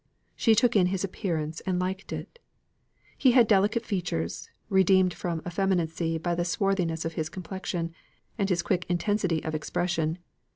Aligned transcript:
She 0.35 0.55
took 0.55 0.75
in 0.75 0.87
his 0.87 1.03
appearance 1.03 1.59
and 1.59 1.77
liked 1.77 2.11
it. 2.11 2.39
He 3.19 3.33
had 3.33 3.45
delicate 3.47 3.85
features, 3.85 4.49
redeemed 4.67 5.13
from 5.13 5.43
effeminacy 5.45 6.17
by 6.17 6.33
the 6.33 6.43
swarthiness 6.43 7.05
of 7.05 7.13
his 7.13 7.29
complexion, 7.29 7.93
and 8.35 8.49
his 8.49 8.63
quick 8.63 8.87
intensity 8.89 9.43
of 9.43 9.53
expression. 9.53 10.17